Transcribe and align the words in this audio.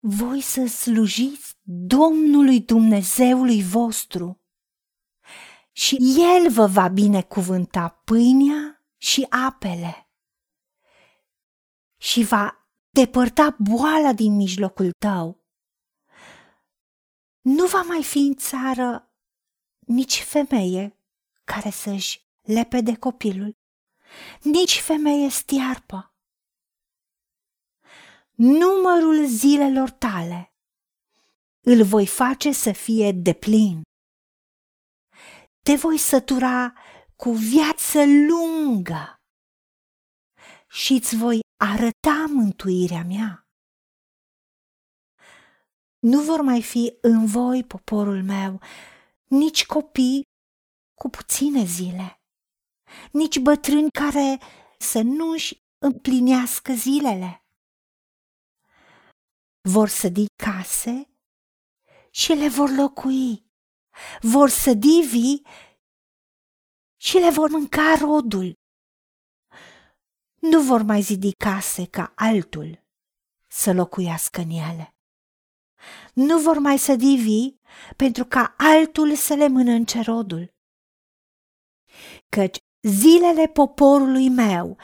voi 0.00 0.40
să 0.40 0.66
slujiți 0.66 1.54
Domnului 1.62 2.60
Dumnezeului 2.60 3.62
vostru 3.62 4.40
și 5.72 5.96
El 6.18 6.50
vă 6.50 6.66
va 6.66 6.88
binecuvânta 6.88 7.88
pâinea 8.04 8.84
și 8.96 9.26
apele 9.28 10.08
și 11.96 12.24
va 12.24 12.68
depărta 12.90 13.56
boala 13.58 14.12
din 14.12 14.36
mijlocul 14.36 14.90
tău. 14.98 15.44
Nu 17.40 17.66
va 17.66 17.82
mai 17.82 18.02
fi 18.02 18.18
în 18.18 18.34
țară 18.34 19.14
nici 19.78 20.22
femeie 20.22 20.98
care 21.44 21.70
să-și 21.70 22.28
lepede 22.40 22.96
copilul, 22.96 23.56
nici 24.42 24.80
femeie 24.80 25.28
stiarpă. 25.28 26.09
Numărul 28.42 29.26
zilelor 29.26 29.90
tale 29.90 30.52
îl 31.66 31.84
voi 31.84 32.06
face 32.06 32.52
să 32.52 32.72
fie 32.72 33.12
deplin. 33.12 33.82
Te 35.62 35.74
voi 35.74 35.98
sătura 35.98 36.72
cu 37.16 37.30
viață 37.30 37.98
lungă 38.28 39.20
și 40.68 40.92
îți 40.92 41.16
voi 41.16 41.40
arăta 41.56 42.24
mântuirea 42.28 43.04
mea. 43.04 43.48
Nu 45.98 46.22
vor 46.22 46.40
mai 46.40 46.62
fi 46.62 46.98
în 47.00 47.26
voi, 47.26 47.64
poporul 47.64 48.22
meu, 48.22 48.60
nici 49.24 49.66
copii 49.66 50.22
cu 50.94 51.08
puține 51.08 51.64
zile, 51.64 52.20
nici 53.12 53.38
bătrâni 53.38 53.90
care 53.90 54.38
să 54.78 55.00
nu-și 55.02 55.62
împlinească 55.78 56.72
zilele. 56.72 57.44
Vor 59.62 59.88
sădi 59.88 60.26
case 60.44 61.10
și 62.10 62.32
le 62.32 62.48
vor 62.48 62.70
locui, 62.70 63.50
vor 64.20 64.48
sădi 64.48 65.00
vii 65.10 65.46
și 67.00 67.16
le 67.16 67.30
vor 67.30 67.50
mânca 67.50 67.94
rodul. 67.94 68.52
Nu 70.40 70.62
vor 70.62 70.82
mai 70.82 71.00
zidi 71.00 71.32
case 71.32 71.86
ca 71.86 72.12
altul 72.16 72.84
să 73.46 73.72
locuiască 73.72 74.40
în 74.40 74.50
ele. 74.50 74.94
Nu 76.14 76.38
vor 76.38 76.58
mai 76.58 76.78
sădi 76.78 77.16
vii 77.16 77.60
pentru 77.96 78.24
ca 78.24 78.54
altul 78.58 79.14
să 79.14 79.34
le 79.34 79.48
mănânce 79.48 80.00
rodul. 80.00 80.54
Căci 82.28 82.56
zilele 82.82 83.48
poporului 83.48 84.28
meu 84.28 84.78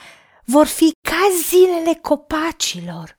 vor 0.44 0.66
fi 0.66 0.92
ca 1.08 1.28
zilele 1.42 1.94
copacilor 1.94 3.18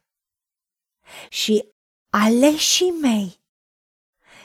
și 1.30 1.74
aleșii 2.10 2.92
mei 2.92 3.42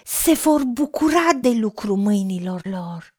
se 0.04 0.32
vor 0.32 0.64
bucura 0.64 1.32
de 1.40 1.48
lucru 1.48 1.96
mâinilor 1.96 2.66
lor. 2.66 3.14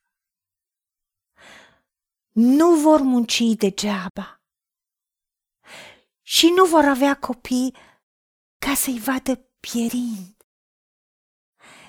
Nu 2.31 2.75
vor 2.75 3.01
munci 3.01 3.55
degeaba 3.57 4.41
și 6.21 6.47
nu 6.55 6.65
vor 6.65 6.83
avea 6.83 7.19
copii 7.19 7.75
ca 8.65 8.73
să-i 8.73 8.99
vadă 8.99 9.49
pierind, 9.59 10.35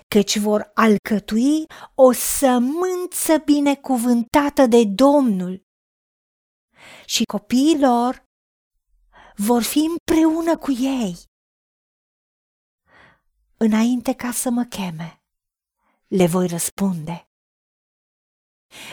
căci 0.09 0.39
vor 0.39 0.71
alcătui 0.75 1.67
o 1.95 2.13
sămânță 2.13 3.39
binecuvântată 3.45 4.67
de 4.67 4.85
Domnul 4.95 5.67
și 7.07 7.25
copiii 7.25 7.81
lor 7.81 8.25
vor 9.37 9.63
fi 9.63 9.79
împreună 9.79 10.59
cu 10.59 10.71
ei. 10.71 11.17
Înainte 13.57 14.15
ca 14.15 14.33
să 14.33 14.51
mă 14.51 14.65
cheme, 14.65 15.23
le 16.07 16.27
voi 16.27 16.47
răspunde. 16.47 17.29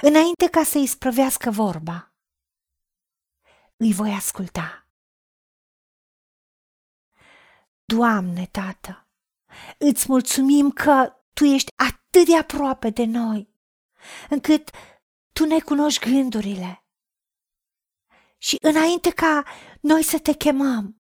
Înainte 0.01 0.49
ca 0.49 0.63
să-i 0.63 0.87
sprăvească 0.87 1.51
vorba, 1.51 2.13
îi 3.77 3.93
voi 3.93 4.11
asculta. 4.11 4.87
Doamne, 7.85 8.45
Tată, 8.45 9.07
îți 9.77 10.05
mulțumim 10.07 10.71
că 10.71 11.13
Tu 11.33 11.45
ești 11.45 11.71
atât 11.75 12.25
de 12.25 12.37
aproape 12.37 12.89
de 12.89 13.03
noi, 13.03 13.55
încât 14.29 14.69
Tu 15.33 15.45
ne 15.45 15.59
cunoști 15.59 16.09
gândurile. 16.09 16.85
Și 18.37 18.57
înainte 18.61 19.11
ca 19.11 19.43
noi 19.81 20.03
să 20.03 20.19
te 20.19 20.33
chemăm, 20.33 21.00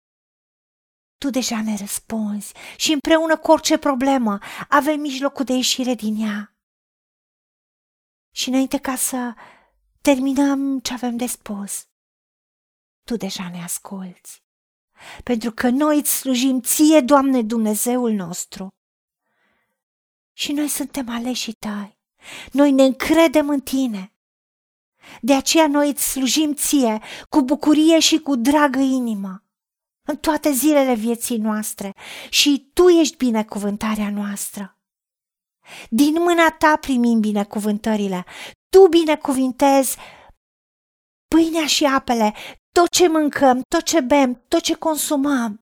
Tu 1.20 1.30
deja 1.30 1.62
ne 1.62 1.76
răspunzi 1.76 2.52
și 2.76 2.92
împreună 2.92 3.38
cu 3.38 3.50
orice 3.50 3.78
problemă 3.78 4.38
avem 4.68 5.00
mijlocul 5.00 5.44
de 5.44 5.52
ieșire 5.52 5.94
din 5.94 6.22
ea. 6.22 6.54
Și 8.34 8.48
înainte 8.48 8.78
ca 8.78 8.96
să 8.96 9.34
terminăm 10.00 10.78
ce 10.78 10.92
avem 10.92 11.16
de 11.16 11.26
spus, 11.26 11.84
Tu 13.04 13.16
deja 13.16 13.48
ne 13.48 13.62
asculți 13.62 14.42
pentru 15.24 15.52
că 15.52 15.68
noi 15.68 15.98
îți 15.98 16.16
slujim 16.16 16.60
ție, 16.60 17.00
Doamne 17.00 17.42
Dumnezeul 17.42 18.12
nostru. 18.12 18.68
Și 20.32 20.52
noi 20.52 20.68
suntem 20.68 21.08
aleși 21.08 21.52
tăi. 21.52 21.98
Noi 22.52 22.72
ne 22.72 22.82
încredem 22.82 23.48
în 23.48 23.60
tine. 23.60 24.12
De 25.20 25.34
aceea 25.34 25.66
noi 25.66 25.88
îți 25.88 26.10
slujim 26.10 26.54
ție 26.54 27.00
cu 27.28 27.42
bucurie 27.42 27.98
și 27.98 28.18
cu 28.18 28.36
dragă 28.36 28.78
inimă 28.78 29.44
în 30.10 30.16
toate 30.16 30.50
zilele 30.52 30.94
vieții 30.94 31.36
noastre 31.36 31.94
și 32.30 32.70
tu 32.72 32.88
ești 32.88 33.16
binecuvântarea 33.16 34.10
noastră. 34.10 34.78
Din 35.90 36.12
mâna 36.12 36.50
ta 36.58 36.76
primim 36.76 37.20
binecuvântările, 37.20 38.24
tu 38.68 38.86
binecuvintezi 38.88 39.96
pâinea 41.28 41.66
și 41.66 41.84
apele, 41.84 42.34
tot 42.72 42.88
ce 42.90 43.08
mâncăm, 43.08 43.62
tot 43.68 43.82
ce 43.82 44.00
bem, 44.00 44.44
tot 44.48 44.60
ce 44.60 44.74
consumăm 44.74 45.60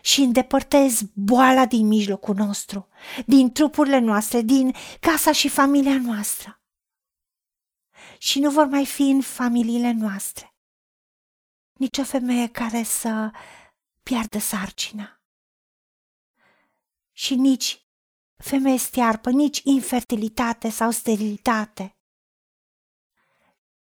și 0.00 0.20
îndepărtezi 0.20 1.04
boala 1.14 1.66
din 1.66 1.86
mijlocul 1.86 2.34
nostru, 2.34 2.88
din 3.26 3.52
trupurile 3.52 3.98
noastre, 3.98 4.40
din 4.40 4.74
casa 5.00 5.32
și 5.32 5.48
familia 5.48 5.98
noastră. 5.98 6.60
Și 8.18 8.40
nu 8.40 8.50
vor 8.50 8.66
mai 8.66 8.86
fi 8.86 9.02
în 9.02 9.20
familiile 9.20 9.92
noastre 9.92 10.51
nici 11.72 11.98
o 11.98 12.04
femeie 12.04 12.48
care 12.48 12.82
să 12.82 13.30
piardă 14.02 14.38
sarcina. 14.38 15.20
Și 17.12 17.34
nici 17.34 17.86
femeie 18.36 18.78
stiarpă, 18.78 19.30
nici 19.30 19.60
infertilitate 19.64 20.70
sau 20.70 20.90
sterilitate 20.90 21.96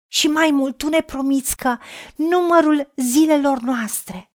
și 0.08 0.28
mai 0.28 0.50
mult, 0.50 0.78
tu 0.78 0.88
ne 0.88 1.00
promiți 1.00 1.56
că 1.56 1.78
numărul 2.16 2.92
zilelor 2.96 3.58
noastre 3.58 4.30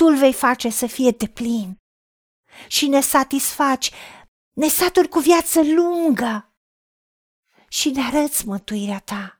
tu 0.00 0.06
îl 0.06 0.16
vei 0.16 0.32
face 0.32 0.68
să 0.68 0.86
fie 0.86 1.10
deplin 1.10 1.78
și 2.68 2.86
ne 2.86 3.00
satisfaci, 3.00 3.90
ne 4.52 4.68
saturi 4.68 5.08
cu 5.08 5.18
viață 5.18 5.62
lungă 5.62 6.54
și 7.68 7.90
ne 7.90 8.02
arăți 8.02 8.46
mântuirea 8.46 9.00
ta. 9.00 9.39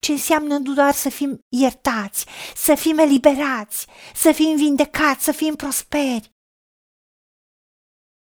Ce 0.00 0.12
înseamnă 0.12 0.58
nu 0.58 0.74
doar 0.74 0.92
să 0.92 1.08
fim 1.08 1.44
iertați, 1.48 2.26
să 2.54 2.74
fim 2.74 2.98
eliberați, 2.98 3.86
să 4.14 4.32
fim 4.32 4.56
vindecați, 4.56 5.24
să 5.24 5.32
fim 5.32 5.54
prosperi, 5.54 6.34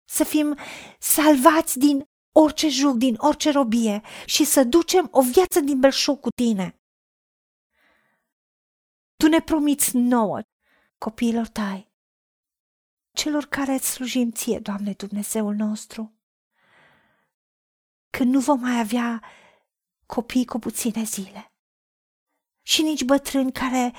să 0.10 0.24
fim 0.24 0.58
salvați 1.00 1.80
din 1.80 2.10
orice 2.32 2.70
juc, 2.70 2.96
din 2.96 3.16
orice 3.18 3.52
robie 3.52 4.02
și 4.26 4.44
să 4.46 4.64
ducem 4.64 5.08
o 5.12 5.22
viață 5.22 5.60
din 5.60 5.80
belșug 5.80 6.20
cu 6.20 6.30
tine. 6.30 6.82
Tu 9.16 9.28
ne 9.28 9.42
promiți 9.42 9.98
nouă, 9.98 10.42
copiilor 10.98 11.48
tăi, 11.48 11.92
celor 13.12 13.46
care 13.46 13.74
îți 13.74 13.92
slujim 13.92 14.32
ție, 14.32 14.60
Doamne 14.60 14.94
Dumnezeul 14.94 15.56
nostru, 15.56 16.14
că 18.10 18.24
nu 18.24 18.40
vom 18.40 18.60
mai 18.60 18.80
avea 18.80 19.24
copii 20.06 20.46
cu 20.46 20.60
puține 20.60 21.04
zile 21.04 21.52
și 22.68 22.82
nici 22.82 23.04
bătrâni 23.04 23.52
care 23.52 23.94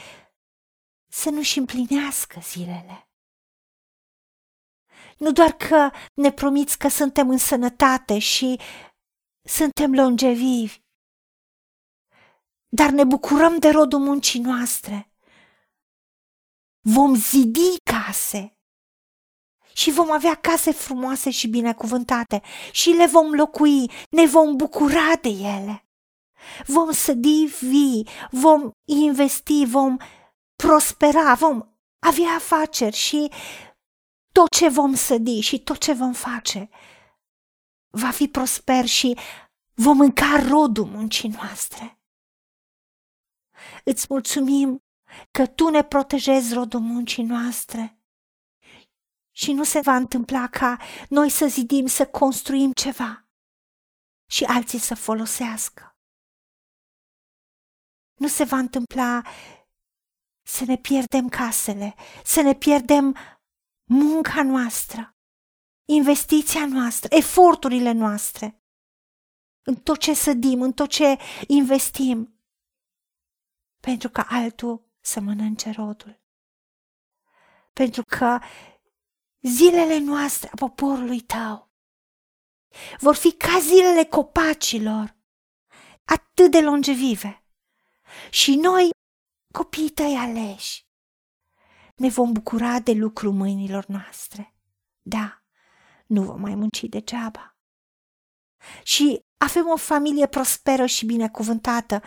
să 1.11 1.31
nu-și 1.31 1.59
împlinească 1.59 2.41
zilele 2.43 3.09
nu 5.19 5.33
doar 5.33 5.53
că 5.53 5.91
ne 6.15 6.33
promiți 6.33 6.79
că 6.79 6.89
suntem 6.89 7.31
în 7.31 7.39
sănătate 7.39 8.19
și 8.19 8.61
suntem 9.43 9.95
longevivi, 9.95 10.79
dar 12.69 12.91
ne 12.91 13.05
bucurăm 13.05 13.59
de 13.59 13.69
rodul 13.69 13.99
muncii 13.99 14.41
noastre. 14.41 15.13
Vom 16.81 17.15
zidi 17.15 17.81
case 17.83 18.59
și 19.73 19.91
vom 19.91 20.11
avea 20.11 20.35
case 20.35 20.73
frumoase 20.73 21.31
și 21.31 21.49
binecuvântate 21.49 22.43
și 22.73 22.91
le 22.91 23.07
vom 23.07 23.35
locui, 23.35 23.91
ne 24.11 24.27
vom 24.27 24.57
bucura 24.57 25.17
de 25.23 25.29
ele. 25.29 25.88
Vom 26.67 26.91
sădi 26.93 27.45
vii, 27.61 28.09
vom 28.31 28.71
investi, 28.85 29.65
vom 29.65 29.97
prospera, 30.57 31.35
vom 31.35 31.63
avea 31.99 32.35
afaceri 32.37 32.97
și 32.97 33.31
tot 34.33 34.51
ce 34.51 34.69
vom 34.69 34.95
sădi 34.95 35.41
și 35.41 35.59
tot 35.59 35.79
ce 35.79 35.93
vom 35.93 36.13
face 36.13 36.69
va 37.91 38.11
fi 38.11 38.29
prosper 38.29 38.87
și 38.87 39.19
vom 39.75 39.97
mânca 39.97 40.47
rodul 40.49 40.85
muncii 40.85 41.29
noastre. 41.29 42.01
Îți 43.85 44.07
mulțumim 44.09 44.83
că 45.31 45.47
Tu 45.47 45.69
ne 45.69 45.85
protejezi 45.85 46.55
rodul 46.55 46.81
muncii 46.81 47.25
noastre 47.25 47.99
și 49.31 49.53
nu 49.53 49.65
se 49.65 49.81
va 49.81 49.97
întâmpla 49.97 50.49
ca 50.49 50.79
noi 51.09 51.29
să 51.29 51.47
zidim, 51.47 51.87
să 51.87 52.07
construim 52.07 52.73
ceva 52.73 53.29
și 54.31 54.45
alții 54.45 54.79
să 54.79 54.95
folosească. 54.95 55.88
Nu 58.19 58.29
se 58.29 58.45
va 58.45 58.57
întâmpla 58.57 59.23
să 60.43 60.65
ne 60.65 60.77
pierdem 60.77 61.29
casele, 61.29 61.95
să 62.25 62.41
ne 62.41 62.55
pierdem 62.55 63.17
munca 63.85 64.43
noastră, 64.43 65.17
investiția 65.85 66.67
noastră, 66.67 67.17
eforturile 67.17 67.93
noastre, 67.93 68.63
în 69.63 69.75
tot 69.75 69.99
ce 69.99 70.15
sădim, 70.15 70.63
în 70.63 70.73
tot 70.73 70.89
ce 70.89 71.19
investim, 71.47 72.41
pentru 73.81 74.09
ca 74.09 74.27
altul 74.29 74.91
să 75.01 75.21
mănânce 75.21 75.71
rodul. 75.71 76.21
Pentru 77.73 78.03
că 78.03 78.39
zilele 79.41 79.99
noastre 79.99 80.49
a 80.53 80.57
poporului 80.57 81.21
tău 81.21 81.73
vor 82.99 83.15
fi 83.15 83.33
ca 83.33 83.59
zilele 83.59 84.05
copacilor, 84.05 85.17
atât 86.05 86.51
de 86.51 86.61
longevive. 86.61 87.43
Și 88.31 88.55
noi, 88.55 88.91
copiii 89.55 89.91
tăi 89.91 90.17
aleși, 90.17 90.87
ne 91.97 92.09
vom 92.09 92.33
bucura 92.33 92.81
de 92.81 92.93
lucru 92.93 93.33
mâinilor 93.33 93.87
noastre. 93.87 94.55
Da, 95.03 95.43
nu 96.07 96.23
vom 96.23 96.41
mai 96.41 96.55
munci 96.55 96.85
degeaba. 96.85 97.57
Și 98.83 99.21
avem 99.37 99.69
o 99.69 99.77
familie 99.77 100.27
prosperă 100.27 100.87
și 100.87 101.07
binecuvântată. 101.07 102.03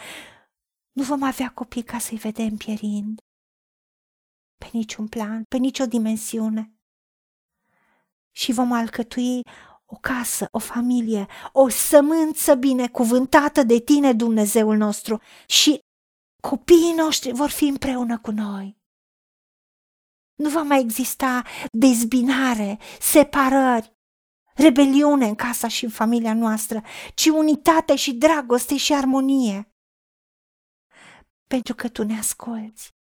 Nu 0.92 1.04
vom 1.04 1.24
avea 1.24 1.52
copii 1.52 1.84
ca 1.84 2.00
să-i 2.00 2.18
vedem 2.18 2.58
pierind. 2.58 3.20
Pe 4.58 4.70
niciun 4.74 5.08
plan, 5.08 5.44
pe 5.44 5.58
nicio 5.58 5.86
dimensiune. 5.86 6.76
Și 8.32 8.52
vom 8.52 8.72
alcătui 8.72 9.42
o 9.86 9.96
casă, 9.96 10.48
o 10.52 10.60
familie, 10.60 11.28
o 11.52 11.70
sămânță 11.70 12.56
binecuvântată 12.56 13.64
de 13.64 13.80
tine, 13.80 14.14
Dumnezeul 14.14 14.78
nostru, 14.78 15.22
și 15.48 15.80
copiii 16.42 16.94
noștri 16.94 17.32
vor 17.32 17.50
fi 17.50 17.64
împreună 17.66 18.20
cu 18.20 18.32
noi. 18.32 18.80
Nu 20.36 20.50
va 20.50 20.62
mai 20.62 20.80
exista 20.80 21.44
dezbinare, 21.72 22.80
separări, 23.00 23.96
rebeliune 24.56 25.28
în 25.28 25.36
casa 25.36 25.68
și 25.68 25.84
în 25.84 25.92
familia 25.92 26.34
noastră, 26.34 26.82
ci 27.16 27.26
unitate 27.26 27.96
și 27.96 28.14
dragoste 28.14 28.78
și 28.78 28.94
armonie. 28.94 29.76
Pentru 31.48 31.76
că 31.76 31.90
tu 31.90 32.04
ne 32.04 32.18
asculți, 32.18 32.96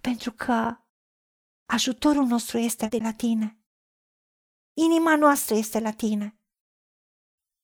pentru 0.00 0.32
că 0.32 0.76
ajutorul 1.64 2.24
nostru 2.24 2.58
este 2.58 2.86
de 2.86 2.98
la 2.98 3.12
tine. 3.12 3.60
Inima 4.76 5.16
noastră 5.16 5.54
este 5.54 5.80
la 5.80 5.92
tine. 5.92 6.35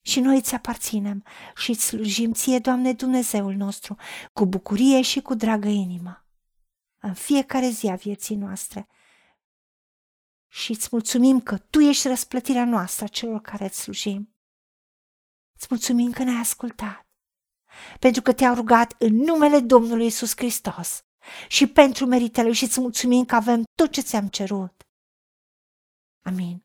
Și 0.03 0.21
noi 0.21 0.37
îți 0.37 0.55
aparținem 0.55 1.25
și 1.57 1.71
îți 1.71 1.85
slujim 1.85 2.33
ție, 2.33 2.59
Doamne 2.59 2.93
Dumnezeul 2.93 3.55
nostru, 3.55 3.97
cu 4.33 4.47
bucurie 4.47 5.03
și 5.03 5.21
cu 5.21 5.35
dragă 5.35 5.69
inimă, 5.69 6.27
în 6.99 7.15
fiecare 7.15 7.69
zi 7.69 7.89
a 7.89 7.95
vieții 7.95 8.37
noastre. 8.37 8.89
Și 10.49 10.71
îți 10.71 10.89
mulțumim 10.91 11.41
că 11.41 11.59
Tu 11.59 11.81
ești 11.81 12.09
răsplătirea 12.09 12.65
noastră 12.65 13.05
a 13.05 13.09
celor 13.09 13.41
care 13.41 13.65
îți 13.65 13.81
slujim. 13.81 14.35
Îți 15.57 15.67
mulțumim 15.71 16.11
că 16.13 16.23
ne-ai 16.23 16.41
ascultat, 16.41 17.07
pentru 17.99 18.23
că 18.23 18.33
te-au 18.33 18.55
rugat 18.55 18.95
în 18.99 19.15
numele 19.15 19.61
Domnului 19.61 20.07
Isus 20.07 20.37
Hristos 20.37 21.05
și 21.49 21.67
pentru 21.67 22.07
meritele 22.07 22.53
și 22.53 22.65
îți 22.65 22.81
mulțumim 22.81 23.25
că 23.25 23.35
avem 23.35 23.63
tot 23.75 23.93
ce 23.93 24.01
ți-am 24.01 24.29
cerut. 24.29 24.87
Amin. 26.23 26.65